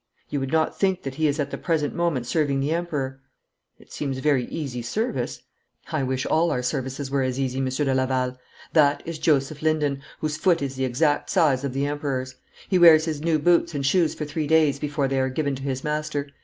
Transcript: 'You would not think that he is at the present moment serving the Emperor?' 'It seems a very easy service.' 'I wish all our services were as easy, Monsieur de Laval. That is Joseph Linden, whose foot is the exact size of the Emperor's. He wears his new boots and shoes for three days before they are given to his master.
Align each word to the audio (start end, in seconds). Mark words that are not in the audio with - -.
'You 0.31 0.39
would 0.39 0.51
not 0.51 0.79
think 0.79 1.03
that 1.03 1.13
he 1.13 1.27
is 1.27 1.39
at 1.39 1.51
the 1.51 1.59
present 1.59 1.93
moment 1.93 2.25
serving 2.25 2.59
the 2.59 2.71
Emperor?' 2.71 3.21
'It 3.77 3.93
seems 3.93 4.17
a 4.17 4.21
very 4.21 4.45
easy 4.45 4.81
service.' 4.81 5.43
'I 5.91 6.01
wish 6.01 6.25
all 6.25 6.49
our 6.49 6.63
services 6.63 7.11
were 7.11 7.21
as 7.21 7.39
easy, 7.39 7.61
Monsieur 7.61 7.85
de 7.85 7.93
Laval. 7.93 8.35
That 8.73 9.03
is 9.05 9.19
Joseph 9.19 9.61
Linden, 9.61 10.01
whose 10.19 10.37
foot 10.37 10.63
is 10.63 10.73
the 10.75 10.85
exact 10.85 11.29
size 11.29 11.63
of 11.63 11.73
the 11.73 11.85
Emperor's. 11.85 12.33
He 12.67 12.79
wears 12.79 13.05
his 13.05 13.21
new 13.21 13.37
boots 13.37 13.75
and 13.75 13.85
shoes 13.85 14.15
for 14.15 14.25
three 14.25 14.47
days 14.47 14.79
before 14.79 15.07
they 15.07 15.19
are 15.19 15.29
given 15.29 15.53
to 15.57 15.61
his 15.61 15.83
master. 15.83 16.29